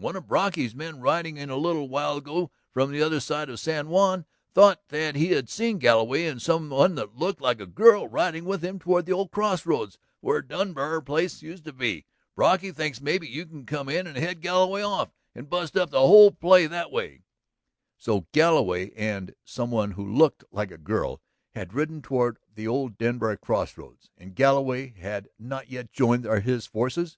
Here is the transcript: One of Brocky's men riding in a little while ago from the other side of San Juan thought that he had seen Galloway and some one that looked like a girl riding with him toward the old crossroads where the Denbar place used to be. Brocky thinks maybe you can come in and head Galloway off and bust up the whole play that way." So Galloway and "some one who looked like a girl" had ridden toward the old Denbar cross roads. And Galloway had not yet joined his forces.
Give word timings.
One 0.00 0.16
of 0.16 0.26
Brocky's 0.26 0.74
men 0.74 0.98
riding 1.00 1.36
in 1.36 1.50
a 1.50 1.56
little 1.56 1.88
while 1.88 2.16
ago 2.16 2.50
from 2.72 2.90
the 2.90 3.00
other 3.00 3.20
side 3.20 3.48
of 3.48 3.60
San 3.60 3.88
Juan 3.88 4.26
thought 4.52 4.82
that 4.88 5.14
he 5.14 5.28
had 5.28 5.48
seen 5.48 5.78
Galloway 5.78 6.26
and 6.26 6.42
some 6.42 6.68
one 6.70 6.96
that 6.96 7.14
looked 7.16 7.40
like 7.40 7.60
a 7.60 7.66
girl 7.66 8.08
riding 8.08 8.44
with 8.44 8.60
him 8.64 8.80
toward 8.80 9.06
the 9.06 9.12
old 9.12 9.30
crossroads 9.30 9.96
where 10.18 10.42
the 10.42 10.48
Denbar 10.48 11.00
place 11.00 11.42
used 11.42 11.64
to 11.66 11.72
be. 11.72 12.06
Brocky 12.34 12.72
thinks 12.72 13.00
maybe 13.00 13.28
you 13.28 13.46
can 13.46 13.66
come 13.66 13.88
in 13.88 14.08
and 14.08 14.16
head 14.16 14.40
Galloway 14.40 14.82
off 14.82 15.12
and 15.32 15.48
bust 15.48 15.76
up 15.76 15.90
the 15.90 16.00
whole 16.00 16.32
play 16.32 16.66
that 16.66 16.90
way." 16.90 17.22
So 17.96 18.26
Galloway 18.32 18.90
and 18.96 19.36
"some 19.44 19.70
one 19.70 19.92
who 19.92 20.04
looked 20.04 20.42
like 20.50 20.72
a 20.72 20.76
girl" 20.76 21.20
had 21.54 21.72
ridden 21.72 22.02
toward 22.02 22.38
the 22.56 22.66
old 22.66 22.98
Denbar 22.98 23.36
cross 23.36 23.78
roads. 23.78 24.10
And 24.18 24.34
Galloway 24.34 24.88
had 24.98 25.28
not 25.38 25.70
yet 25.70 25.92
joined 25.92 26.24
his 26.24 26.66
forces. 26.66 27.16